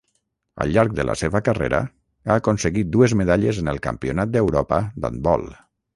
Al 0.63 0.71
llarg 0.77 0.93
de 0.99 1.03
la 1.09 1.15
seva 1.21 1.41
carrera 1.49 1.81
ha 2.29 2.39
aconseguit 2.43 2.89
dues 2.97 3.15
medalles 3.21 3.63
en 3.65 3.73
el 3.75 3.83
Campionat 3.89 4.33
d'Europa 4.37 4.85
d'handbol. 5.05 5.47